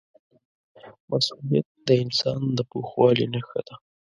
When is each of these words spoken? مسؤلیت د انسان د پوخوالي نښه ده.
مسؤلیت 1.09 1.67
د 1.87 1.89
انسان 2.03 2.41
د 2.57 2.59
پوخوالي 2.69 3.25
نښه 3.33 3.59
ده. 3.67 3.75